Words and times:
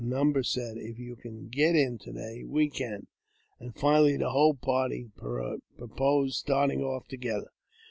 A 0.01 0.03
number 0.03 0.41
said, 0.41 0.77
If 0.77 0.97
you 0.97 1.15
can 1.15 1.47
get" 1.49 1.75
in 1.75 1.99
to 1.99 2.11
day, 2.11 2.43
we 2.43 2.71
can, 2.71 3.05
and 3.59 3.75
finally 3.75 4.17
the 4.17 4.31
whole 4.31 4.55
party 4.55 5.11
proposed 5.15 6.37
starting 6.37 6.81
off 6.81 7.07
together. 7.07 7.51